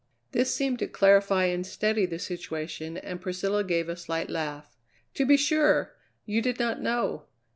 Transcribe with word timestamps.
This 0.31 0.51
seemed 0.51 0.79
to 0.79 0.87
clarify 0.87 1.45
and 1.45 1.63
steady 1.63 2.07
the 2.07 2.17
situation 2.17 2.97
and 2.97 3.21
Priscilla 3.21 3.63
gave 3.63 3.87
a 3.87 3.95
slight 3.95 4.31
laugh: 4.31 4.75
"To 5.13 5.27
be 5.27 5.37
sure. 5.37 5.93
You 6.25 6.41
did 6.41 6.57
not 6.57 6.81
know. 6.81 7.25